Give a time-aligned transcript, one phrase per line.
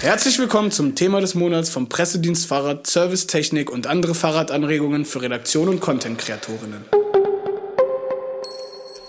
[0.00, 5.68] Herzlich willkommen zum Thema des Monats vom Pressedienst Fahrrad, Servicetechnik und andere Fahrradanregungen für Redaktion
[5.68, 6.84] und Content-Kreatorinnen.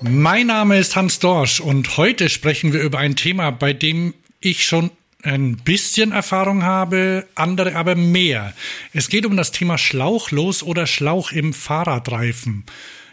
[0.01, 4.65] Mein Name ist Hans Dorsch und heute sprechen wir über ein Thema, bei dem ich
[4.65, 4.89] schon
[5.21, 8.55] ein bisschen Erfahrung habe, andere aber mehr.
[8.91, 12.63] Es geht um das Thema Schlauchlos oder Schlauch im Fahrradreifen.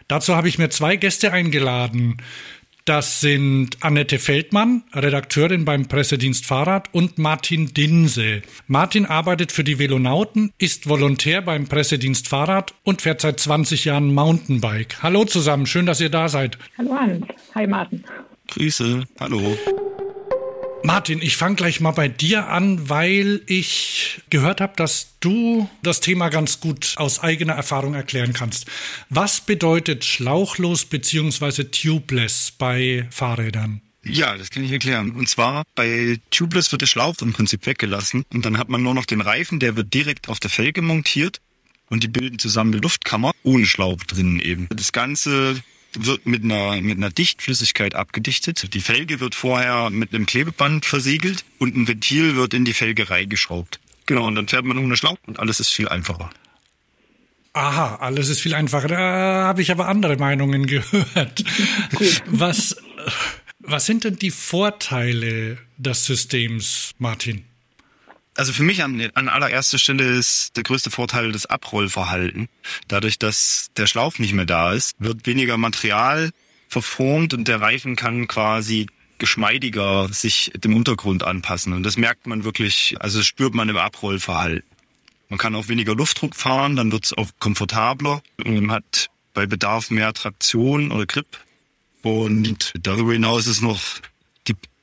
[0.08, 2.18] Dazu habe ich mir zwei Gäste eingeladen.
[2.86, 8.42] Das sind Annette Feldmann, Redakteurin beim Pressedienst Fahrrad und Martin Dinse.
[8.68, 14.14] Martin arbeitet für die Velonauten, ist Volontär beim Pressedienst Fahrrad und fährt seit 20 Jahren
[14.14, 15.02] Mountainbike.
[15.02, 16.58] Hallo zusammen, schön, dass ihr da seid.
[16.78, 17.26] Hallo Hans.
[17.56, 18.04] Hi Martin.
[18.46, 19.58] Grüße, hallo.
[20.86, 25.98] Martin, ich fange gleich mal bei dir an, weil ich gehört habe, dass du das
[25.98, 28.66] Thema ganz gut aus eigener Erfahrung erklären kannst.
[29.10, 31.64] Was bedeutet schlauchlos bzw.
[31.64, 33.80] tubeless bei Fahrrädern?
[34.04, 35.10] Ja, das kann ich erklären.
[35.10, 38.94] Und zwar bei Tubeless wird der Schlauch im Prinzip weggelassen und dann hat man nur
[38.94, 41.40] noch den Reifen, der wird direkt auf der Felge montiert
[41.90, 44.68] und die bilden zusammen eine Luftkammer ohne Schlauch drinnen eben.
[44.70, 45.60] Das Ganze
[46.04, 48.74] wird mit einer, mit einer Dichtflüssigkeit abgedichtet.
[48.74, 53.10] Die Felge wird vorher mit einem Klebeband versiegelt und ein Ventil wird in die Felge
[53.10, 53.80] reingeschraubt.
[54.06, 56.30] Genau, und dann fährt man ohne Schlauch und alles ist viel einfacher.
[57.52, 58.88] Aha, alles ist viel einfacher.
[58.88, 61.42] Da habe ich aber andere Meinungen gehört.
[62.26, 62.76] was,
[63.60, 67.44] was sind denn die Vorteile des Systems, Martin?
[68.36, 72.48] Also für mich an, an allererster Stelle ist der größte Vorteil das Abrollverhalten.
[72.86, 76.30] Dadurch, dass der Schlauch nicht mehr da ist, wird weniger Material
[76.68, 78.86] verformt und der Reifen kann quasi
[79.18, 81.72] geschmeidiger sich dem Untergrund anpassen.
[81.72, 84.68] Und das merkt man wirklich, also das spürt man im Abrollverhalten.
[85.28, 89.46] Man kann auch weniger Luftdruck fahren, dann wird es auch komfortabler und man hat bei
[89.46, 91.26] Bedarf mehr Traktion oder Grip.
[92.02, 93.80] Und darüber hinaus ist noch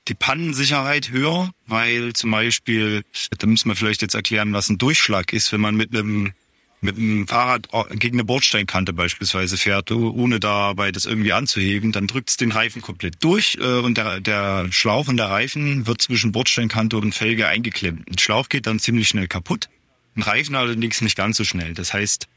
[0.07, 3.03] die Pannensicherheit höher, weil zum Beispiel,
[3.37, 6.33] da müssen wir vielleicht jetzt erklären, was ein Durchschlag ist, wenn man mit einem
[6.81, 12.29] mit einem Fahrrad gegen eine Bordsteinkante beispielsweise fährt, ohne dabei das irgendwie anzuheben, dann drückt
[12.29, 16.33] es den Reifen komplett durch äh, und der, der Schlauch und der Reifen wird zwischen
[16.33, 18.09] Bordsteinkante und Felge eingeklemmt.
[18.09, 19.69] Ein Schlauch geht dann ziemlich schnell kaputt,
[20.15, 21.73] ein Reifen allerdings nicht ganz so schnell.
[21.73, 22.27] Das heißt,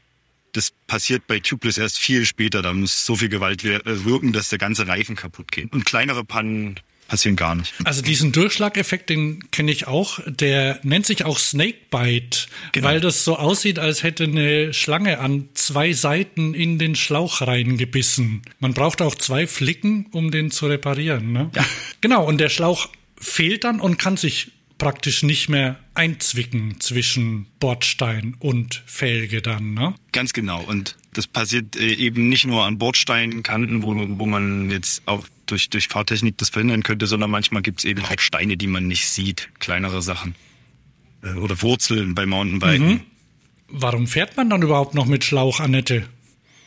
[0.53, 2.61] das passiert bei Tubeless erst viel später.
[2.61, 5.73] Da muss so viel Gewalt wirken, dass der ganze Reifen kaputt geht.
[5.73, 7.73] Und kleinere Pannen passieren gar nicht.
[7.83, 10.19] Also diesen Durchschlageffekt, den kenne ich auch.
[10.25, 12.87] Der nennt sich auch Snakebite, genau.
[12.87, 18.41] weil das so aussieht, als hätte eine Schlange an zwei Seiten in den Schlauch reingebissen.
[18.59, 21.31] Man braucht auch zwei Flicken, um den zu reparieren.
[21.31, 21.49] Ne?
[21.55, 21.65] Ja.
[22.01, 28.35] Genau, und der Schlauch fehlt dann und kann sich praktisch nicht mehr einzwicken zwischen Bordstein
[28.39, 29.95] und Felge dann, ne?
[30.11, 30.61] Ganz genau.
[30.61, 35.69] Und das passiert äh, eben nicht nur an Bordsteinkanten, wo, wo man jetzt auch durch,
[35.69, 39.07] durch Fahrtechnik das verhindern könnte, sondern manchmal gibt es eben auch Steine, die man nicht
[39.07, 40.35] sieht, kleinere Sachen.
[41.23, 42.87] Äh, oder Wurzeln bei Mountainbiken.
[42.87, 43.01] Mhm.
[43.69, 46.03] Warum fährt man dann überhaupt noch mit Schlauch, Annette?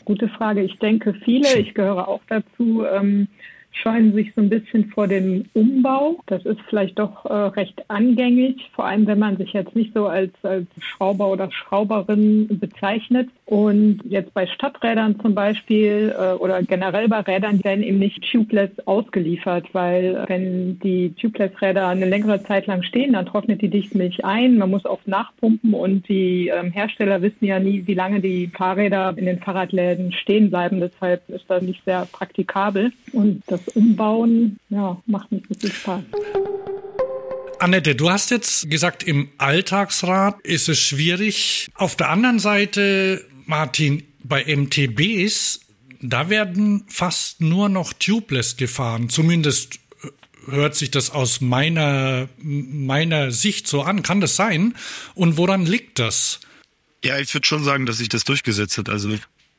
[0.05, 0.63] Gute Frage.
[0.63, 3.29] Ich denke, viele, ich gehöre auch dazu, ähm,
[3.73, 6.21] scheuen sich so ein bisschen vor dem Umbau.
[6.27, 10.09] Das ist vielleicht doch äh, recht angängig, vor allem wenn man sich jetzt nicht so
[10.09, 13.29] als, als Schrauber oder Schrauberin bezeichnet.
[13.51, 18.71] Und jetzt bei Stadträdern zum Beispiel äh, oder generell bei Rädern werden eben nicht tubeless
[18.87, 24.57] ausgeliefert, weil wenn die tubeless-Räder eine längere Zeit lang stehen, dann trocknet die Dichtmilch ein.
[24.57, 29.15] Man muss oft nachpumpen und die ähm, Hersteller wissen ja nie, wie lange die Fahrräder
[29.17, 30.79] in den Fahrradläden stehen bleiben.
[30.79, 32.93] Deshalb ist das nicht sehr praktikabel.
[33.13, 36.03] Und das Umbauen, ja, macht nicht so viel Spaß.
[37.61, 41.69] Annette, du hast jetzt gesagt, im Alltagsrad ist es schwierig.
[41.75, 45.61] Auf der anderen Seite, Martin, bei MTBs,
[46.01, 49.11] da werden fast nur noch tubeless gefahren.
[49.11, 54.03] Zumindest äh, hört sich das aus meiner, meiner Sicht so an.
[54.03, 54.75] Kann das sein?
[55.15, 56.41] Und woran liegt das?
[57.05, 58.89] Ja, ich würde schon sagen, dass sich das durchgesetzt hat.
[58.89, 59.11] Also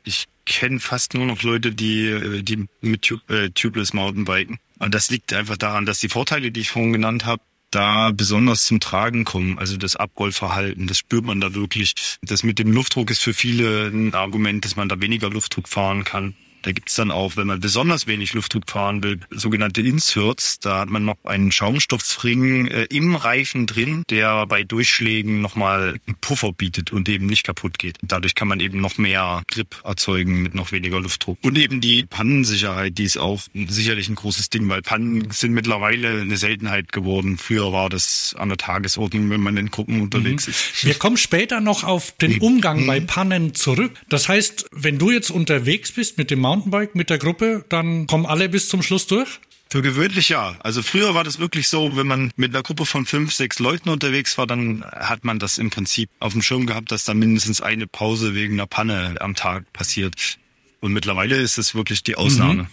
[0.03, 4.57] ich kenne fast nur noch Leute, die, äh, die mit äh, Tubeless Mountainbiken.
[4.79, 8.65] Und das liegt einfach daran, dass die Vorteile, die ich vorhin genannt habe, da besonders
[8.65, 9.57] zum Tragen kommen.
[9.57, 11.93] Also das Abrollverhalten, das spürt man da wirklich.
[12.21, 16.03] Das mit dem Luftdruck ist für viele ein Argument, dass man da weniger Luftdruck fahren
[16.03, 16.35] kann.
[16.61, 20.59] Da gibt's dann auch, wenn man besonders wenig Luftdruck fahren will, sogenannte Inserts.
[20.59, 26.17] Da hat man noch einen Schaumstoffring äh, im Reifen drin, der bei Durchschlägen nochmal einen
[26.21, 27.97] Puffer bietet und eben nicht kaputt geht.
[28.01, 31.37] Dadurch kann man eben noch mehr Grip erzeugen mit noch weniger Luftdruck.
[31.41, 36.21] Und eben die Pannensicherheit, die ist auch sicherlich ein großes Ding, weil Pannen sind mittlerweile
[36.21, 37.37] eine Seltenheit geworden.
[37.37, 40.51] Früher war das an der Tagesordnung, wenn man in Gruppen unterwegs mhm.
[40.51, 40.85] ist.
[40.85, 42.87] Wir kommen später noch auf den Umgang mhm.
[42.87, 43.91] bei Pannen zurück.
[44.09, 48.25] Das heißt, wenn du jetzt unterwegs bist mit dem Mountainbike mit der Gruppe, dann kommen
[48.25, 49.39] alle bis zum Schluss durch?
[49.69, 50.55] Für gewöhnlich ja.
[50.59, 53.87] Also früher war das wirklich so, wenn man mit einer Gruppe von fünf, sechs Leuten
[53.87, 57.61] unterwegs war, dann hat man das im Prinzip auf dem Schirm gehabt, dass da mindestens
[57.61, 60.37] eine Pause wegen einer Panne am Tag passiert.
[60.81, 62.63] Und mittlerweile ist es wirklich die Ausnahme.
[62.63, 62.67] Mhm.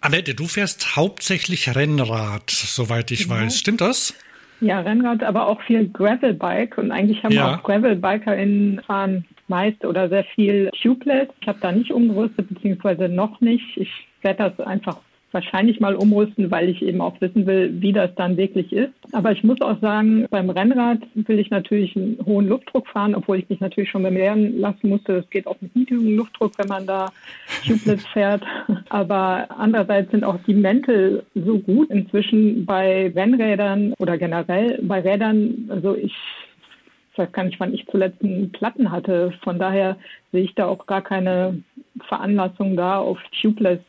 [0.00, 3.36] Annette, du fährst hauptsächlich Rennrad, soweit ich genau.
[3.36, 3.56] weiß.
[3.56, 4.14] Stimmt das?
[4.60, 6.76] Ja, Rennrad, aber auch viel Gravelbike.
[6.76, 7.54] Und eigentlich haben ja.
[7.54, 11.28] auch GravelbikerInnen fahren meist oder sehr viel Tubeless.
[11.40, 13.76] Ich habe da nicht umgerüstet, beziehungsweise noch nicht.
[13.76, 13.90] Ich
[14.22, 14.98] werde das einfach
[15.36, 18.94] wahrscheinlich mal umrüsten, weil ich eben auch wissen will, wie das dann wirklich ist.
[19.12, 23.38] Aber ich muss auch sagen, beim Rennrad will ich natürlich einen hohen Luftdruck fahren, obwohl
[23.38, 25.16] ich mich natürlich schon beim Lernen lassen musste.
[25.16, 27.12] Es geht auch mit niedrigem Luftdruck, wenn man da
[27.66, 28.42] Tubeless fährt.
[28.88, 35.68] Aber andererseits sind auch die Mäntel so gut inzwischen bei Rennrädern oder generell bei Rädern.
[35.68, 36.14] Also ich
[37.16, 39.32] ich weiß gar nicht, wann ich zuletzt einen Platten hatte.
[39.42, 39.96] Von daher
[40.32, 41.62] sehe ich da auch gar keine
[42.06, 43.80] Veranlassung da, auf Tubeless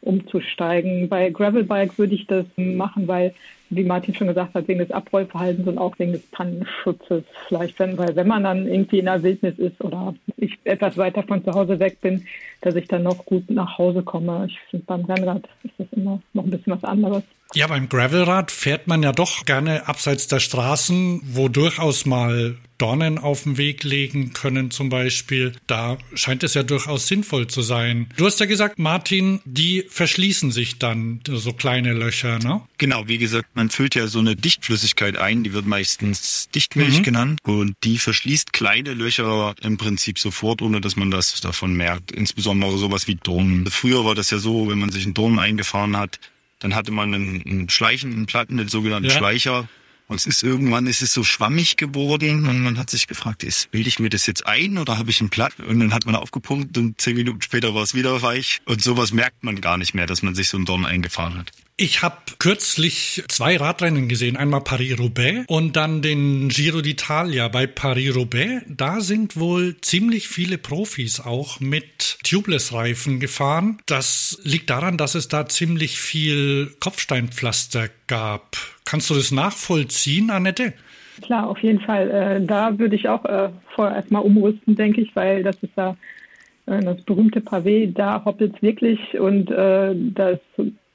[0.00, 1.10] umzusteigen.
[1.10, 3.34] Bei Gravelbike würde ich das machen, weil,
[3.68, 7.98] wie Martin schon gesagt hat, wegen des Abrollverhaltens und auch wegen des Pannenschutzes vielleicht, wenn,
[7.98, 11.52] weil wenn man dann irgendwie in der Wildnis ist oder ich etwas weiter von zu
[11.52, 12.24] Hause weg bin,
[12.62, 14.46] dass ich dann noch gut nach Hause komme.
[14.48, 17.24] Ich finde, beim Rennrad ist das immer noch ein bisschen was anderes.
[17.54, 23.18] Ja, beim Gravelrad fährt man ja doch gerne abseits der Straßen, wo durchaus mal Dornen
[23.18, 25.52] auf den Weg legen können zum Beispiel.
[25.66, 28.08] Da scheint es ja durchaus sinnvoll zu sein.
[28.16, 32.62] Du hast ja gesagt, Martin, die verschließen sich dann, so kleine Löcher, ne?
[32.78, 37.02] Genau, wie gesagt, man füllt ja so eine Dichtflüssigkeit ein, die wird meistens Dichtmilch mhm.
[37.02, 42.12] genannt und die verschließt kleine Löcher im Prinzip sofort, ohne dass man das davon merkt.
[42.12, 43.66] Insbesondere sowas wie Dornen.
[43.66, 46.18] Früher war das ja so, wenn man sich einen Dornen eingefahren hat,
[46.60, 49.16] dann hatte man einen, einen schleichenden Platten, den sogenannten ja.
[49.16, 49.68] Schleicher.
[50.06, 53.70] Und es ist irgendwann ist es so schwammig geworden und man hat sich gefragt, ist,
[53.70, 55.52] bilde ich mir das jetzt ein oder habe ich einen Platt?
[55.60, 58.60] Und dann hat man aufgepumpt und zehn Minuten später war es wieder weich.
[58.64, 61.52] Und sowas merkt man gar nicht mehr, dass man sich so einen Dorn eingefahren hat.
[61.82, 67.48] Ich habe kürzlich zwei Radrennen gesehen, einmal Paris-Roubaix und dann den Giro d'Italia.
[67.48, 73.78] Bei Paris-Roubaix, da sind wohl ziemlich viele Profis auch mit Tubeless-Reifen gefahren.
[73.86, 78.58] Das liegt daran, dass es da ziemlich viel Kopfsteinpflaster gab.
[78.84, 80.74] Kannst du das nachvollziehen, Annette?
[81.22, 82.10] Klar, auf jeden Fall.
[82.10, 85.96] Äh, da würde ich auch äh, vorher erstmal umrüsten, denke ich, weil das ist ja
[86.66, 90.40] äh, das berühmte Pavé, da hoppelt es wirklich und äh, das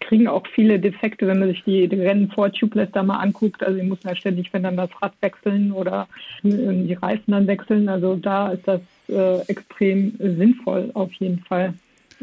[0.07, 3.63] kriegen auch viele Defekte, wenn man sich die, Rennen vor Tubeless da mal anguckt.
[3.63, 6.07] Also die müssen ja ständig, wenn dann das Rad wechseln oder
[6.43, 7.89] die Reifen dann wechseln.
[7.89, 11.73] Also da ist das äh, extrem sinnvoll auf jeden Fall.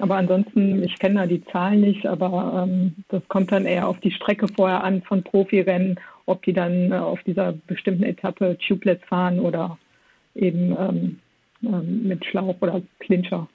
[0.01, 4.01] Aber ansonsten, ich kenne da die Zahlen nicht, aber ähm, das kommt dann eher auf
[4.01, 9.01] die Strecke vorher an von Profirennen, ob die dann äh, auf dieser bestimmten Etappe Tubeless
[9.07, 9.77] fahren oder
[10.35, 11.19] eben ähm,
[11.63, 13.49] ähm, mit Schlauch oder Clincher.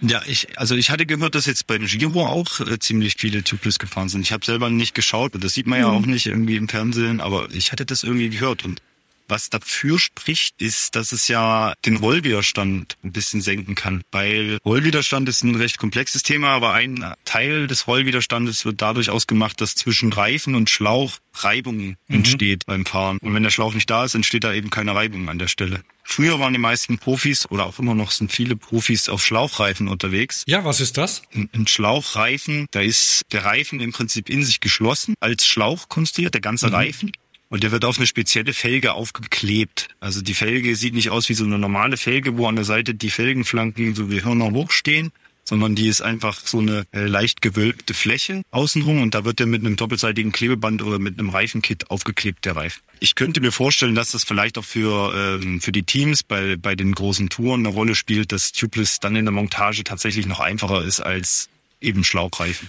[0.00, 3.78] Ja, ich, also ich hatte gehört, dass jetzt bei Giro auch äh, ziemlich viele Tubeless
[3.78, 4.20] gefahren sind.
[4.20, 5.96] Ich habe selber nicht geschaut, das sieht man ja mhm.
[5.96, 8.80] auch nicht irgendwie im Fernsehen, aber ich hatte das irgendwie gehört und
[9.28, 14.02] was dafür spricht, ist, dass es ja den Rollwiderstand ein bisschen senken kann.
[14.10, 19.60] Weil Rollwiderstand ist ein recht komplexes Thema, aber ein Teil des Rollwiderstandes wird dadurch ausgemacht,
[19.60, 21.96] dass zwischen Reifen und Schlauch Reibung mhm.
[22.08, 23.18] entsteht beim Fahren.
[23.18, 25.82] Und wenn der Schlauch nicht da ist, entsteht da eben keine Reibung an der Stelle.
[26.02, 30.42] Früher waren die meisten Profis oder auch immer noch sind viele Profis auf Schlauchreifen unterwegs.
[30.46, 31.22] Ja, was ist das?
[31.34, 36.32] Ein, ein Schlauchreifen, da ist der Reifen im Prinzip in sich geschlossen, als Schlauch konstruiert,
[36.32, 36.74] der ganze mhm.
[36.74, 37.12] Reifen.
[37.50, 39.88] Und der wird auf eine spezielle Felge aufgeklebt.
[40.00, 42.94] Also die Felge sieht nicht aus wie so eine normale Felge, wo an der Seite
[42.94, 45.12] die Felgenflanken so wie Hörner hochstehen,
[45.48, 49.46] sondern die ist einfach so eine äh, leicht gewölbte Fläche außenrum und da wird der
[49.46, 52.82] mit einem doppelseitigen Klebeband oder mit einem Reifenkit aufgeklebt, der Reifen.
[53.00, 56.76] Ich könnte mir vorstellen, dass das vielleicht auch für, ähm, für die Teams bei, bei
[56.76, 60.84] den großen Touren eine Rolle spielt, dass Tubeless dann in der Montage tatsächlich noch einfacher
[60.84, 61.48] ist als
[61.80, 62.68] eben Schlauchreifen.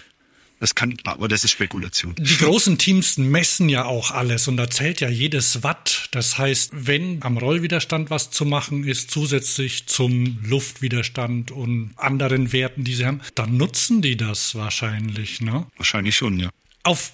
[0.59, 2.15] Das kann, aber das ist Spekulation.
[2.17, 6.09] Die großen Teams messen ja auch alles und da zählt ja jedes Watt.
[6.11, 12.83] Das heißt, wenn am Rollwiderstand was zu machen ist, zusätzlich zum Luftwiderstand und anderen Werten,
[12.83, 15.65] die sie haben, dann nutzen die das wahrscheinlich, ne?
[15.77, 16.49] Wahrscheinlich schon, ja.
[16.83, 17.13] Auf,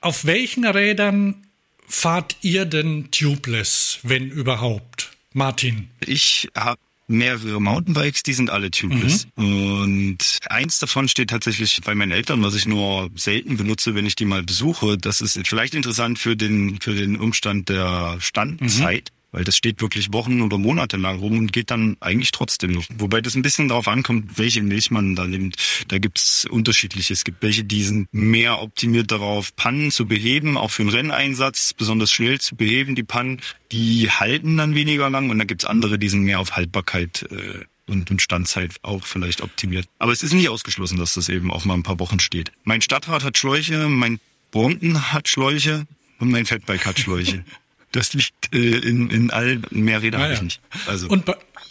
[0.00, 1.46] auf welchen Rädern
[1.86, 5.10] fahrt ihr denn tubeless, wenn überhaupt?
[5.34, 5.88] Martin.
[6.06, 6.80] Ich habe
[7.12, 9.28] mehrere Mountainbikes, die sind alle tubeless.
[9.36, 9.80] Mhm.
[9.82, 14.16] Und eins davon steht tatsächlich bei meinen Eltern, was ich nur selten benutze, wenn ich
[14.16, 14.98] die mal besuche.
[14.98, 19.10] Das ist vielleicht interessant für den, für den Umstand der Standzeit.
[19.10, 22.72] Mhm weil das steht wirklich Wochen oder Monate lang rum und geht dann eigentlich trotzdem
[22.72, 22.84] noch.
[22.98, 25.56] Wobei das ein bisschen darauf ankommt, welche Milch man da nimmt.
[25.88, 27.14] Da gibt's unterschiedliche.
[27.14, 31.72] Es gibt welche, die sind mehr optimiert darauf, Pannen zu beheben, auch für den Renneinsatz,
[31.72, 33.40] besonders schnell zu beheben, die Pannen.
[33.72, 37.64] Die halten dann weniger lang und dann gibt's andere, die sind mehr auf Haltbarkeit äh,
[37.90, 39.86] und, und Standzeit auch vielleicht optimiert.
[39.98, 42.52] Aber es ist nicht ausgeschlossen, dass das eben auch mal ein paar Wochen steht.
[42.64, 44.20] Mein Stadtrat hat Schläuche, mein
[44.50, 45.86] Brompton hat Schläuche
[46.18, 47.44] und mein Fatbike hat Schläuche.
[47.92, 50.44] Das liegt äh, in, in allen, mehr Räder Ah, habe ich ja.
[50.44, 50.60] nicht.
[50.86, 51.24] Also Und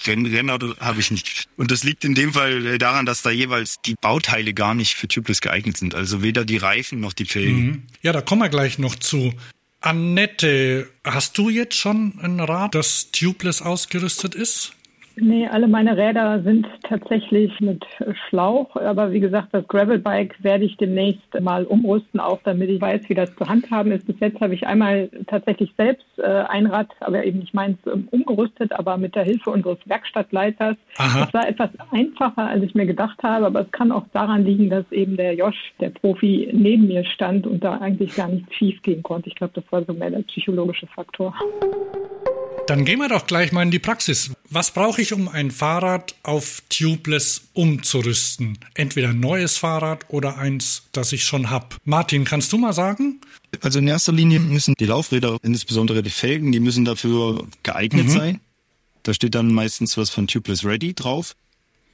[0.06, 1.48] Renn, Rennauto habe ich nicht.
[1.58, 4.96] Und das liegt in dem Fall äh, daran, dass da jeweils die Bauteile gar nicht
[4.96, 5.94] für Tubeless geeignet sind.
[5.96, 7.88] Also weder die Reifen noch die Felgen.
[8.02, 9.34] ja, da kommen wir gleich noch zu.
[9.82, 14.74] Annette, hast du jetzt schon ein Rad, das tubeless ausgerüstet ist?
[15.18, 17.86] Nee, alle meine Räder sind tatsächlich mit
[18.28, 18.76] Schlauch.
[18.76, 23.14] Aber wie gesagt, das Gravelbike werde ich demnächst mal umrüsten, auch damit ich weiß, wie
[23.14, 24.08] das zu handhaben ist.
[24.08, 28.08] Bis jetzt habe ich einmal tatsächlich selbst äh, ein Rad, aber eben nicht meins, ähm,
[28.12, 30.78] umgerüstet, aber mit der Hilfe unseres Werkstattleiters.
[30.98, 31.20] Aha.
[31.22, 34.70] Das war etwas einfacher, als ich mir gedacht habe, aber es kann auch daran liegen,
[34.70, 38.82] dass eben der Josh, der Profi, neben mir stand und da eigentlich gar nichts schief
[38.82, 39.30] gehen konnte.
[39.30, 41.34] Ich glaube, das war so mehr der psychologische Faktor.
[42.72, 44.32] Dann gehen wir doch gleich mal in die Praxis.
[44.50, 48.60] Was brauche ich, um ein Fahrrad auf tubeless umzurüsten?
[48.76, 51.76] Entweder ein neues Fahrrad oder eins, das ich schon habe.
[51.84, 53.20] Martin, kannst du mal sagen?
[53.60, 58.40] Also in erster Linie müssen die Laufräder, insbesondere die Felgen, die müssen dafür geeignet sein.
[59.04, 61.36] Da steht dann meistens was von Tubeless Ready drauf.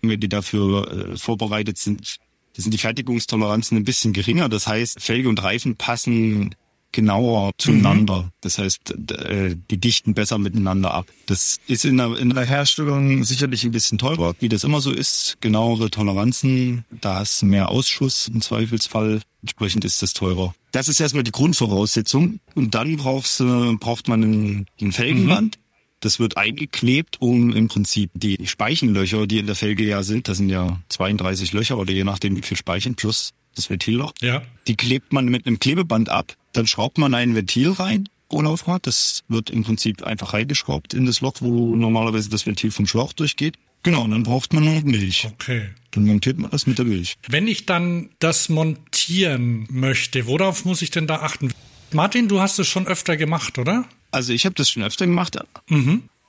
[0.03, 2.17] Wenn die dafür äh, vorbereitet sind,
[2.55, 4.47] sind die Fertigungstoleranzen ein bisschen geringer.
[4.47, 6.53] Das heißt, Felge und Reifen passen
[6.97, 8.31] genauer zueinander.
[8.41, 11.05] Das heißt, äh, die dichten besser miteinander ab.
[11.27, 14.91] Das ist in der, in der Herstellung sicherlich ein bisschen teurer, wie das immer so
[14.91, 15.37] ist.
[15.41, 19.21] Genauere Toleranzen, da hast du mehr Ausschuss im Zweifelsfall.
[19.43, 20.55] Entsprechend ist das teurer.
[20.71, 22.39] Das ist erstmal die Grundvoraussetzung.
[22.55, 23.37] Und dann brauchst,
[23.79, 25.59] braucht man ein, ein Felgenband.
[25.99, 30.37] Das wird eingeklebt, um im Prinzip die Speichenlöcher, die in der Felge ja sind, das
[30.37, 34.43] sind ja 32 Löcher oder je nachdem wie viel Speichen plus das Ventilleloch, Ja.
[34.67, 36.35] die klebt man mit einem Klebeband ab.
[36.57, 38.87] Dann schraubt man ein Ventil rein pro Laufrad.
[38.87, 43.13] Das wird im Prinzip einfach reingeschraubt in das Loch, wo normalerweise das Ventil vom Schlauch
[43.13, 43.57] durchgeht.
[43.83, 45.27] Genau, und dann braucht man noch Milch.
[45.31, 45.69] Okay.
[45.91, 47.15] Dann montiert man das mit der Milch.
[47.29, 51.53] Wenn ich dann das montieren möchte, worauf muss ich denn da achten?
[51.91, 53.85] Martin, du hast es schon öfter gemacht, oder?
[54.09, 55.37] Also ich habe das schon öfter gemacht.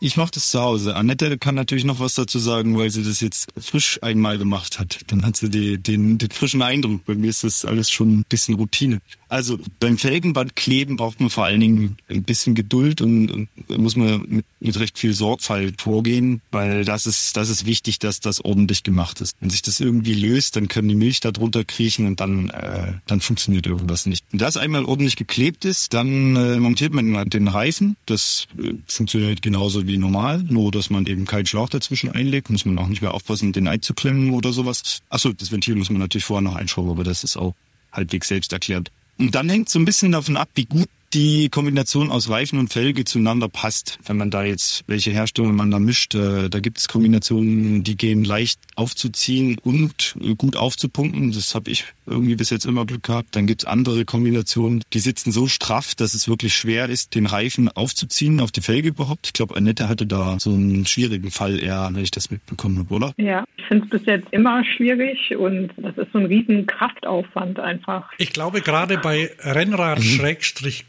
[0.01, 0.95] Ich mache das zu Hause.
[0.95, 5.01] Annette kann natürlich noch was dazu sagen, weil sie das jetzt frisch einmal gemacht hat.
[5.09, 7.05] Dann hat sie die, den, den frischen Eindruck.
[7.05, 9.01] Bei mir ist das alles schon ein bisschen Routine.
[9.29, 13.97] Also beim Felgenband kleben braucht man vor allen Dingen ein bisschen Geduld und, und muss
[13.97, 18.43] man mit, mit recht viel Sorgfalt vorgehen, weil das ist, das ist wichtig, dass das
[18.45, 19.37] ordentlich gemacht ist.
[19.41, 22.95] Wenn sich das irgendwie löst, dann können die Milch da drunter kriechen und dann, äh,
[23.07, 24.25] dann funktioniert irgendwas nicht.
[24.31, 27.97] Wenn das einmal ordentlich geklebt ist, dann äh, montiert man den Reifen.
[28.07, 32.49] Das äh, funktioniert genauso wie normal, nur dass man eben keinen Schlauch dazwischen einlegt.
[32.49, 35.01] Muss man auch nicht mehr aufpassen, den einzuklemmen oder sowas.
[35.11, 37.55] Achso, das Ventil muss man natürlich vorher noch einschrauben, aber das ist auch
[37.93, 38.91] halbwegs selbst erklärt.
[39.19, 42.73] Und dann hängt so ein bisschen davon ab, wie gut die Kombination aus Reifen und
[42.73, 43.99] Felge zueinander passt.
[44.05, 47.97] Wenn man da jetzt welche Herstellungen man da mischt, äh, da gibt es Kombinationen, die
[47.97, 51.33] gehen leicht aufzuziehen und äh, gut aufzupumpen.
[51.33, 53.37] Das habe ich irgendwie bis jetzt immer Glück gehabt.
[53.37, 57.27] Dann gibt es andere Kombinationen, die sitzen so straff, dass es wirklich schwer ist, den
[57.27, 59.27] Reifen aufzuziehen auf die Felge überhaupt.
[59.27, 62.95] Ich glaube, Annette hatte da so einen schwierigen Fall eher, wenn ich das mitbekommen habe,
[62.95, 63.13] oder?
[63.17, 67.61] Ja, ich finde es bis jetzt immer schwierig und das ist so ein riesen Kraftaufwand
[67.61, 68.11] einfach.
[68.19, 69.31] Ich glaube, gerade bei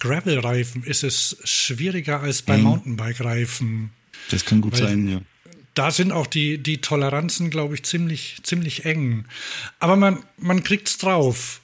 [0.10, 3.92] Rennrad-Gravel-Reifen ist es schwieriger als bei Mountainbike-Reifen.
[4.32, 5.22] Das kann gut sein, ja.
[5.75, 9.25] Da sind auch die, die Toleranzen, glaube ich, ziemlich, ziemlich eng.
[9.80, 11.62] Aber man, man kriegt's drauf.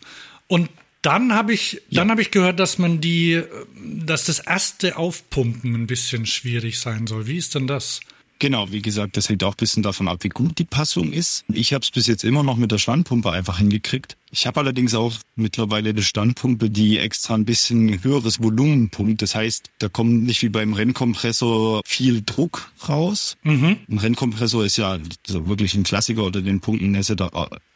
[0.48, 0.70] Und
[1.02, 3.42] dann habe ich, dann habe ich gehört, dass man die,
[3.84, 7.28] dass das erste Aufpumpen ein bisschen schwierig sein soll.
[7.28, 8.00] Wie ist denn das?
[8.40, 11.46] Genau, wie gesagt, das hängt auch ein bisschen davon ab, wie gut die Passung ist.
[11.48, 14.18] Ich habe es bis jetzt immer noch mit der Standpumpe einfach hingekriegt.
[14.36, 19.22] Ich habe allerdings auch mittlerweile eine Standpumpe, die extra ein bisschen höheres Volumen pumpt.
[19.22, 23.38] Das heißt, da kommt nicht wie beim Rennkompressor viel Druck raus.
[23.90, 27.30] Ein Rennkompressor ist ja so wirklich ein Klassiker oder den Punkten ist ja da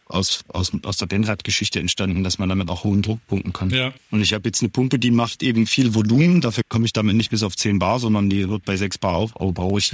[0.07, 3.69] aus, aus, aus der Rennradgeschichte entstanden, dass man damit auch hohen Druck pumpen kann.
[3.69, 3.93] Ja.
[4.11, 6.41] Und ich habe jetzt eine Pumpe, die macht eben viel Volumen.
[6.41, 9.15] Dafür komme ich damit nicht bis auf 10 Bar, sondern die wird bei 6 Bar
[9.15, 9.93] auf, aufbaurig.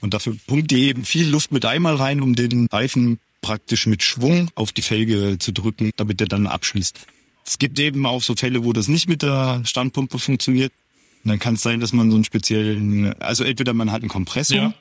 [0.00, 4.02] Und dafür pumpt die eben viel Luft mit einmal rein, um den Reifen praktisch mit
[4.02, 6.98] Schwung auf die Felge zu drücken, damit der dann abschließt.
[7.46, 10.72] Es gibt eben auch so Fälle, wo das nicht mit der Standpumpe funktioniert.
[11.24, 14.08] Und dann kann es sein, dass man so einen speziellen, also entweder man hat einen
[14.10, 14.74] Kompressor, Ja.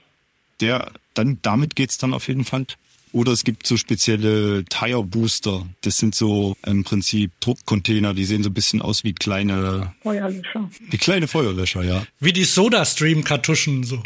[0.59, 2.65] der, dann, damit geht's dann auf jeden Fall.
[3.13, 5.65] Oder es gibt so spezielle Tire Booster.
[5.81, 10.69] Das sind so im Prinzip Druckcontainer, die sehen so ein bisschen aus wie kleine, Feuerlöscher.
[10.89, 12.05] wie kleine Feuerlöscher, ja.
[12.19, 14.03] Wie die Soda-Stream-Kartuschen, so.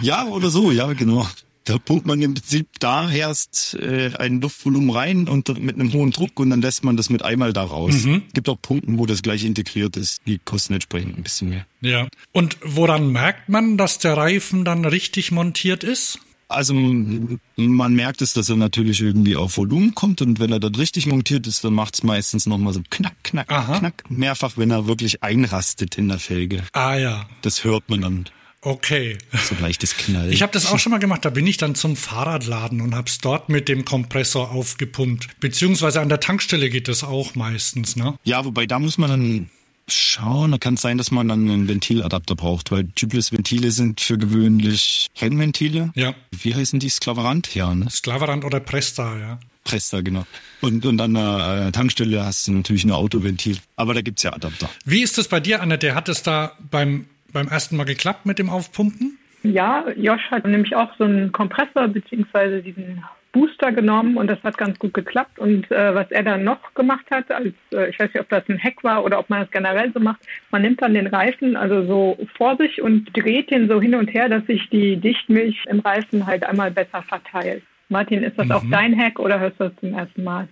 [0.00, 1.26] Ja, oder so, ja, genau.
[1.66, 6.12] Da pumpt man im Prinzip da erst äh, ein Luftvolumen rein und mit einem hohen
[6.12, 8.06] Druck und dann lässt man das mit einmal da raus.
[8.32, 10.20] Gibt auch Punkten, wo das gleich integriert ist.
[10.26, 11.66] Die kosten entsprechend ein bisschen mehr.
[11.80, 12.06] Ja.
[12.32, 16.20] Und woran merkt man, dass der Reifen dann richtig montiert ist?
[16.48, 20.76] Also man merkt es, dass er natürlich irgendwie auf Volumen kommt und wenn er dann
[20.76, 23.80] richtig montiert ist, dann macht es meistens nochmal so knack, knack, Aha.
[23.80, 24.04] knack.
[24.08, 26.62] Mehrfach, wenn er wirklich einrastet in der Felge.
[26.72, 28.24] Ah ja, Das hört man dann.
[28.66, 29.18] Okay.
[29.32, 30.32] So leichtes Knall.
[30.32, 31.24] Ich habe das auch schon mal gemacht.
[31.24, 35.40] Da bin ich dann zum Fahrradladen und habe es dort mit dem Kompressor aufgepumpt.
[35.40, 38.18] Beziehungsweise an der Tankstelle geht das auch meistens, ne?
[38.24, 39.50] Ja, wobei da muss man dann
[39.88, 40.50] schauen.
[40.50, 45.08] Da kann es sein, dass man dann einen Ventiladapter braucht, weil Tubeless-Ventile sind für gewöhnlich
[45.14, 45.92] Kennventile.
[45.94, 46.14] Ja.
[46.32, 46.88] Wie heißen die?
[46.88, 47.54] Sklaverant?
[47.54, 47.88] Ja, ne?
[47.90, 49.38] Sklaverand oder Presta, ja.
[49.64, 50.24] Presta, genau.
[50.60, 53.58] Und, und an der äh, Tankstelle hast du natürlich ein Autoventil.
[53.74, 54.68] Aber da gibt's ja Adapter.
[54.84, 55.94] Wie ist das bei dir, Annette?
[55.94, 59.18] Hat es da beim, beim ersten Mal geklappt mit dem Aufpumpen?
[59.42, 64.56] Ja, Josh hat nämlich auch so einen Kompressor beziehungsweise diesen Booster genommen und das hat
[64.56, 65.38] ganz gut geklappt.
[65.38, 68.48] Und äh, was er dann noch gemacht hat, als äh, ich weiß nicht, ob das
[68.48, 71.56] ein Hack war oder ob man das generell so macht, man nimmt dann den Reifen
[71.56, 75.62] also so vor sich und dreht den so hin und her, dass sich die Dichtmilch
[75.68, 77.62] im Reifen halt einmal besser verteilt.
[77.90, 80.48] Martin, ist das auch dein Hack oder hörst du das zum ersten Mal?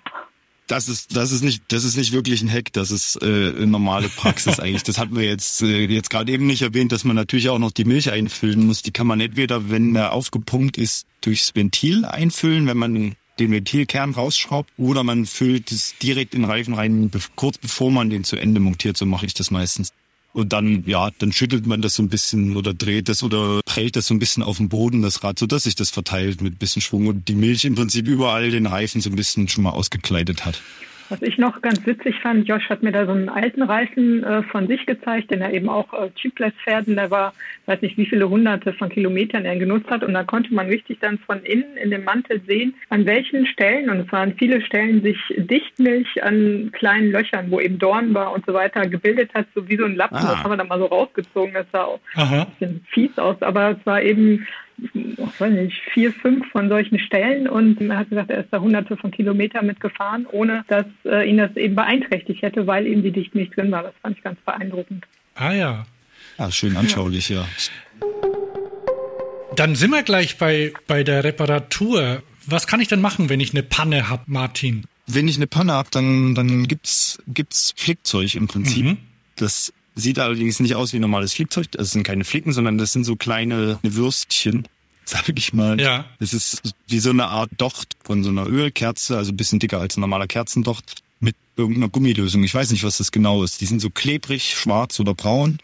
[0.66, 4.08] Das ist, das ist nicht, das ist nicht wirklich ein Hack, das ist äh, normale
[4.08, 4.82] Praxis eigentlich.
[4.82, 7.70] Das hatten wir jetzt, äh, jetzt gerade eben nicht erwähnt, dass man natürlich auch noch
[7.70, 8.82] die Milch einfüllen muss.
[8.82, 14.12] Die kann man entweder, wenn er aufgepumpt ist, durchs Ventil einfüllen, wenn man den Ventilkern
[14.12, 18.36] rausschraubt, oder man füllt es direkt in den Reifen rein, kurz bevor man den zu
[18.36, 18.96] Ende montiert.
[18.96, 19.92] So mache ich das meistens.
[20.34, 23.94] Und dann, ja, dann schüttelt man das so ein bisschen oder dreht das oder prellt
[23.94, 26.58] das so ein bisschen auf den Boden, das Rad, so dass sich das verteilt mit
[26.58, 29.70] bisschen Schwung und die Milch im Prinzip überall den Reifen so ein bisschen schon mal
[29.70, 30.60] ausgekleidet hat.
[31.10, 34.42] Was ich noch ganz witzig fand, Josh hat mir da so einen alten Reifen äh,
[34.44, 37.34] von sich gezeigt, den er eben auch äh, tubeless fährt und der war,
[37.66, 40.98] weiß nicht wie viele hunderte von Kilometern er genutzt hat und da konnte man richtig
[41.00, 45.02] dann von innen in dem Mantel sehen, an welchen Stellen, und es waren viele Stellen,
[45.02, 49.68] sich Dichtmilch an kleinen Löchern, wo eben Dorn war und so weiter, gebildet hat, so
[49.68, 50.30] wie so ein Lappen, Ah.
[50.32, 52.42] das haben wir dann mal so rausgezogen, das sah auch Aha.
[52.42, 54.46] ein bisschen fies aus, aber es war eben,
[54.78, 58.60] ich weiß nicht, vier, fünf von solchen Stellen und er hat gesagt, er ist da
[58.60, 63.10] hunderte von Kilometern mitgefahren, ohne dass äh, ihn das eben beeinträchtigt hätte, weil eben die
[63.10, 63.82] Dichtmilch drin war.
[63.82, 65.04] Das fand ich ganz beeindruckend.
[65.34, 65.86] Ah ja.
[66.38, 67.46] Ja, schön anschaulich, ja.
[69.56, 72.22] Dann sind wir gleich bei, bei der Reparatur.
[72.46, 74.84] Was kann ich denn machen, wenn ich eine Panne hab, Martin?
[75.06, 78.96] Wenn ich eine Panne hab, dann, dann gibt's, gibt's Flickzeug im Prinzip.
[79.36, 81.70] Das sieht allerdings nicht aus wie normales Flickzeug.
[81.72, 84.66] Das sind keine Flicken, sondern das sind so kleine Würstchen,
[85.04, 85.80] sag ich mal.
[85.80, 86.04] Ja.
[86.18, 89.80] Das ist wie so eine Art Docht von so einer Ölkerze, also ein bisschen dicker
[89.80, 92.42] als ein normaler Kerzendocht mit irgendeiner Gummilösung.
[92.44, 93.60] Ich weiß nicht, was das genau ist.
[93.60, 95.58] Die sind so klebrig, schwarz oder braun.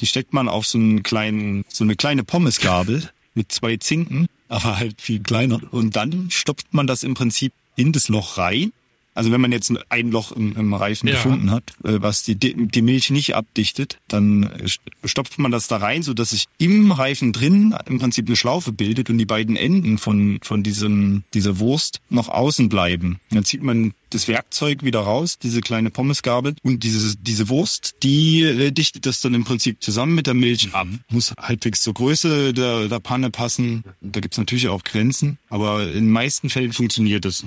[0.00, 4.78] Die steckt man auf so einen kleinen, so eine kleine Pommesgabel mit zwei Zinken, aber
[4.78, 5.60] halt viel kleiner.
[5.72, 8.72] Und dann stopft man das im Prinzip in das Loch rein.
[9.14, 11.14] Also wenn man jetzt ein Loch im, im Reifen Ja.
[11.14, 14.68] gefunden hat, äh, was die, die Milch nicht abdichtet, dann äh,
[15.04, 18.72] stopft man das da rein, so dass sich im Reifen drin im Prinzip eine Schlaufe
[18.72, 23.20] bildet und die beiden Enden von, von diesem, dieser Wurst noch außen bleiben.
[23.30, 28.42] Dann zieht man das Werkzeug wieder raus, diese kleine Pommesgabel und diese, diese Wurst, die
[28.42, 30.86] äh, dichtet das dann im Prinzip zusammen mit der Milch ab.
[31.10, 33.84] Muss halbwegs zur Größe der, der Panne passen.
[34.00, 37.44] Da gibt's natürlich auch Grenzen, aber in den meisten Fällen funktioniert das.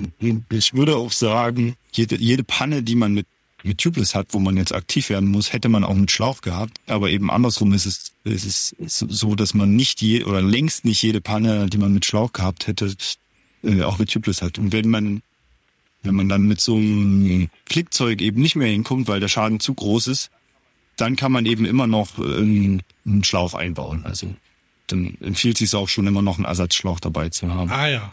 [0.50, 3.26] Ich würde auch sagen, jede, jede Panne, die man mit
[3.66, 6.78] mit Tubeless hat, wo man jetzt aktiv werden muss, hätte man auch mit Schlauch gehabt.
[6.86, 11.02] Aber eben andersrum ist es, ist es so, dass man nicht je, oder längst nicht
[11.02, 12.94] jede Panne, die man mit Schlauch gehabt hätte,
[13.64, 14.58] äh, auch mit Tubeless hat.
[14.58, 15.22] Und wenn man
[16.06, 19.74] wenn man dann mit so einem Flickzeug eben nicht mehr hinkommt, weil der Schaden zu
[19.74, 20.30] groß ist,
[20.96, 24.04] dann kann man eben immer noch ähm, einen Schlauch einbauen.
[24.04, 24.34] Also
[24.86, 27.70] dann empfiehlt sich auch schon immer noch einen Ersatzschlauch dabei zu haben.
[27.70, 28.12] Ah ja.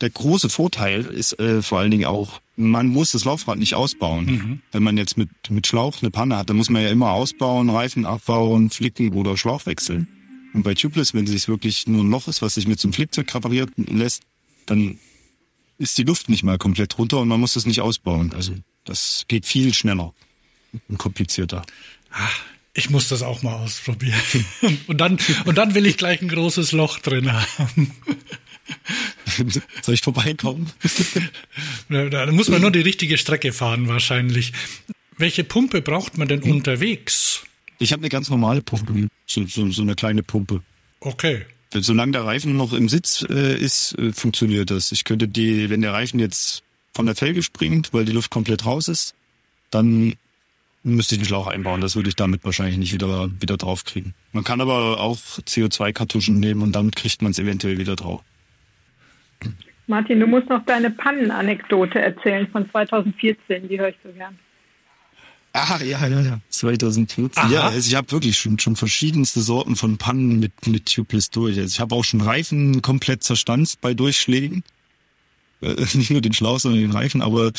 [0.00, 4.62] Der große Vorteil ist äh, vor allen Dingen auch, man muss das Laufrad nicht ausbauen.
[4.72, 7.68] Wenn man jetzt mit, mit Schlauch eine Panne hat, dann muss man ja immer ausbauen,
[7.68, 10.08] Reifen abbauen, flicken oder Schlauch wechseln.
[10.54, 12.94] Und bei Tubeless, wenn es wirklich nur ein Loch ist, was sich mit so einem
[12.94, 14.22] Flickzeug repariert lässt,
[14.64, 14.98] dann
[15.78, 18.32] ist die Luft nicht mal komplett runter und man muss das nicht ausbauen.
[18.34, 20.14] Also das geht viel schneller
[20.88, 21.64] und komplizierter.
[22.74, 24.20] Ich muss das auch mal ausprobieren.
[24.86, 27.90] Und dann, und dann will ich gleich ein großes Loch drin haben.
[29.82, 30.70] Soll ich vorbeikommen?
[31.88, 34.52] Da da muss man nur die richtige Strecke fahren wahrscheinlich.
[35.16, 37.44] Welche Pumpe braucht man denn unterwegs?
[37.78, 40.62] Ich habe eine ganz normale Pumpe, so, so, so eine kleine Pumpe.
[41.00, 41.46] Okay.
[41.82, 44.92] Solange der Reifen noch im Sitz äh, ist, äh, funktioniert das.
[44.92, 46.62] Ich könnte die, wenn der Reifen jetzt
[46.94, 49.14] von der Felge springt, weil die Luft komplett raus ist,
[49.70, 50.14] dann
[50.82, 51.80] müsste ich den Schlauch einbauen.
[51.80, 54.14] Das würde ich damit wahrscheinlich nicht wieder, wieder draufkriegen.
[54.32, 58.22] Man kann aber auch CO2-Kartuschen nehmen und damit kriegt man es eventuell wieder drauf.
[59.88, 64.38] Martin, du musst noch deine Pannenanekdote erzählen von 2014, die höre ich so gern.
[65.56, 66.40] Ah, ja, ja, ja.
[66.50, 67.42] 2014.
[67.42, 67.52] Aha.
[67.52, 71.58] Ja, also ich habe wirklich schon, schon verschiedenste Sorten von Pannen mit, mit Tubeless durch.
[71.58, 74.64] Also ich habe auch schon Reifen komplett zerstanzt bei Durchschlägen.
[75.62, 77.22] Äh, nicht nur den Schlauch, sondern den Reifen.
[77.22, 77.52] Aber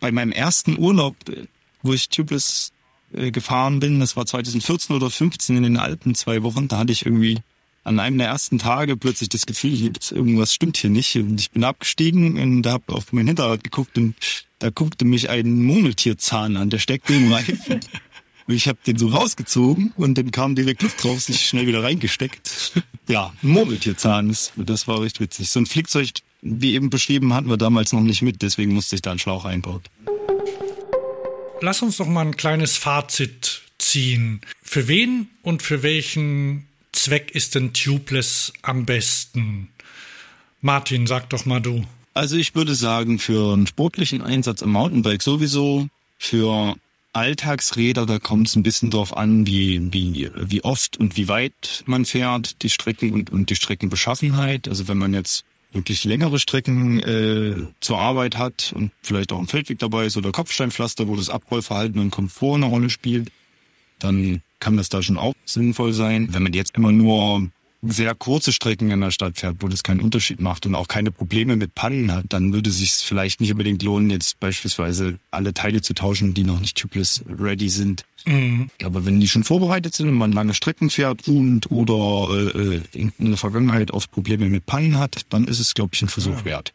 [0.00, 1.46] bei meinem ersten Urlaub, äh,
[1.82, 2.72] wo ich Tubeless
[3.12, 6.92] äh, gefahren bin, das war 2014 oder 15 in den Alpen, zwei Wochen, da hatte
[6.92, 7.38] ich irgendwie
[7.84, 11.16] an einem der ersten Tage plötzlich das Gefühl, irgendwas stimmt hier nicht.
[11.16, 14.14] Und ich bin abgestiegen und habe auf mein Hinterrad geguckt und
[14.58, 17.80] da guckte mich ein Murmeltierzahn an, der steckte im Reifen.
[18.50, 22.72] Ich habe den so rausgezogen und dann kam direkt Luft drauf, sich schnell wieder reingesteckt.
[23.06, 25.50] Ja, ein Murmeltierzahn, das, war recht witzig.
[25.50, 26.08] So ein Flickzeug,
[26.42, 29.44] wie eben beschrieben, hatten wir damals noch nicht mit, deswegen musste ich da einen Schlauch
[29.44, 29.82] einbauen.
[31.60, 34.40] Lass uns doch mal ein kleines Fazit ziehen.
[34.62, 39.68] Für wen und für welchen Zweck ist denn Tubeless am besten?
[40.60, 41.84] Martin, sag doch mal du.
[42.14, 46.76] Also ich würde sagen, für einen sportlichen Einsatz im Mountainbike sowieso, für
[47.12, 51.82] Alltagsräder, da kommt es ein bisschen drauf an, wie, wie, wie oft und wie weit
[51.86, 54.68] man fährt, die Strecken und, und die Streckenbeschaffenheit.
[54.68, 59.46] Also wenn man jetzt wirklich längere Strecken äh, zur Arbeit hat und vielleicht auch ein
[59.46, 63.30] Feldweg dabei ist oder Kopfsteinpflaster, wo das Abrollverhalten und Komfort eine Rolle spielt,
[63.98, 66.32] dann kann das da schon auch sinnvoll sein.
[66.32, 67.48] Wenn man jetzt immer nur
[67.82, 71.12] sehr kurze Strecken in der Stadt fährt, wo das keinen Unterschied macht und auch keine
[71.12, 75.54] Probleme mit Pannen hat, dann würde es sich vielleicht nicht unbedingt lohnen, jetzt beispielsweise alle
[75.54, 78.04] Teile zu tauschen, die noch nicht tubeless ready sind.
[78.26, 78.70] Mhm.
[78.82, 83.12] Aber wenn die schon vorbereitet sind und man lange Strecken fährt und oder äh, in
[83.18, 86.44] der Vergangenheit oft Probleme mit Pannen hat, dann ist es, glaube ich, ein Versuch ja.
[86.44, 86.74] wert.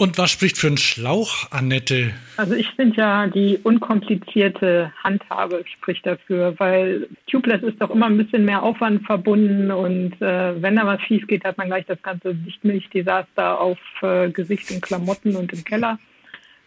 [0.00, 2.14] Und was spricht für einen Schlauch, Annette?
[2.38, 8.16] Also ich finde ja, die unkomplizierte Handhabe spricht dafür, weil Tubeless ist doch immer ein
[8.16, 12.00] bisschen mehr Aufwand verbunden und äh, wenn da was schief geht, hat man gleich das
[12.00, 15.98] ganze Dichtmilchdesaster auf äh, Gesicht und Klamotten und im Keller.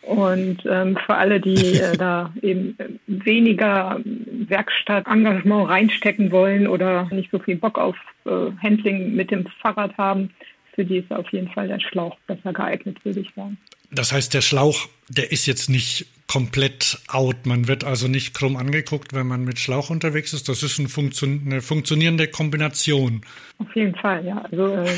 [0.03, 7.39] Und ähm, für alle, die äh, da eben weniger Werkstattengagement reinstecken wollen oder nicht so
[7.39, 10.29] viel Bock auf äh, Handling mit dem Fahrrad haben,
[10.73, 13.57] für die ist auf jeden Fall der Schlauch besser geeignet, würde ich sagen.
[13.91, 17.45] Das heißt, der Schlauch, der ist jetzt nicht komplett out.
[17.45, 20.49] Man wird also nicht krumm angeguckt, wenn man mit Schlauch unterwegs ist.
[20.49, 23.21] Das ist ein Funktion eine funktionierende Kombination.
[23.59, 24.41] Auf jeden Fall, ja.
[24.49, 24.89] Also, äh,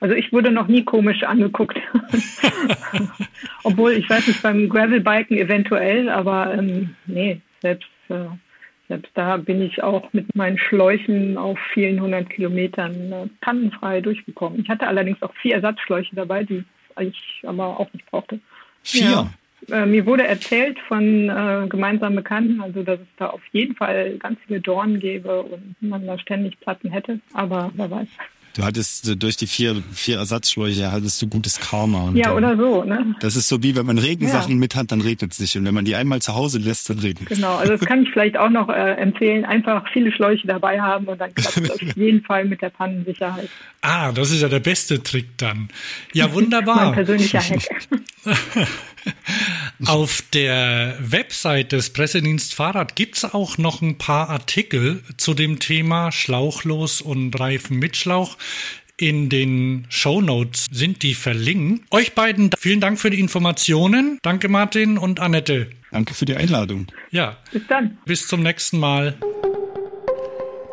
[0.00, 1.78] also ich wurde noch nie komisch angeguckt.
[3.64, 8.26] Obwohl, ich weiß nicht, beim Gravelbiken eventuell, aber ähm, nee, selbst äh,
[8.88, 14.60] selbst da bin ich auch mit meinen Schläuchen auf vielen hundert Kilometern äh, pannenfrei durchgekommen.
[14.62, 16.64] Ich hatte allerdings auch vier Ersatzschläuche dabei, die
[17.00, 18.40] ich aber auch nicht brauchte.
[18.82, 19.30] Vier?
[19.68, 19.82] Ja.
[19.82, 24.16] Äh, mir wurde erzählt von äh, gemeinsamen Bekannten, also dass es da auf jeden Fall
[24.18, 28.08] ganz viele Dornen gäbe und man da ständig Platten hätte, aber wer weiß.
[28.54, 32.10] Du hattest durch die vier, vier Ersatzschläuche hattest du gutes Karma.
[32.14, 33.14] ja, oder so, ne?
[33.20, 34.58] Das ist so wie, wenn man Regensachen ja.
[34.58, 35.56] mit hat, dann regnet es nicht.
[35.56, 37.36] Und wenn man die einmal zu Hause lässt, dann regnet es.
[37.36, 39.44] Genau, also das kann ich vielleicht auch noch äh, empfehlen.
[39.44, 43.48] Einfach viele Schläuche dabei haben und dann klappt es auf jeden Fall mit der Pannensicherheit.
[43.82, 45.68] Ah, das ist ja der beste Trick dann.
[46.12, 46.76] Ja, wunderbar.
[46.86, 47.68] mein persönlicher Hack.
[49.86, 56.10] Auf der Website des Pressedienst Fahrrad gibt's auch noch ein paar Artikel zu dem Thema
[56.10, 58.36] Schlauchlos und Reifen mit Schlauch.
[58.96, 61.84] In den Show Notes sind die verlinkt.
[61.92, 64.18] Euch beiden vielen Dank für die Informationen.
[64.22, 65.70] Danke Martin und Annette.
[65.92, 66.88] Danke für die Einladung.
[67.10, 67.36] Ja.
[67.52, 67.98] Bis dann.
[68.04, 69.16] Bis zum nächsten Mal.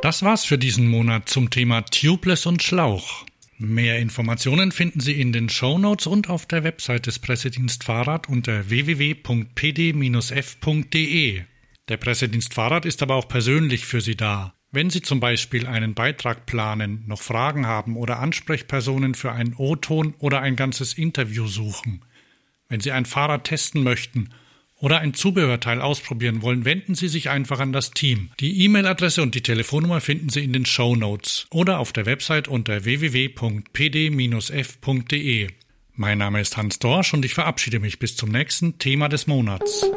[0.01, 3.25] Das war's für diesen Monat zum Thema Tubeless und Schlauch.
[3.57, 8.27] Mehr Informationen finden Sie in den Show Notes und auf der Website des Pressedienst Fahrrad
[8.27, 9.21] unter www.pd-f.de.
[11.87, 14.53] Der Pressedienst Fahrrad ist aber auch persönlich für Sie da.
[14.75, 20.15] Wenn Sie zum Beispiel einen Beitrag planen, noch Fragen haben oder Ansprechpersonen für einen O-Ton
[20.19, 22.01] oder ein ganzes Interview suchen.
[22.67, 24.31] Wenn Sie ein Fahrrad testen möchten
[24.75, 28.31] oder ein Zubehörteil ausprobieren wollen, wenden Sie sich einfach an das Team.
[28.41, 32.49] Die E-Mail-Adresse und die Telefonnummer finden Sie in den Show Notes oder auf der Website
[32.49, 33.47] unter www.pd-f.de.
[35.93, 39.89] Mein Name ist Hans Dorsch und ich verabschiede mich bis zum nächsten Thema des Monats.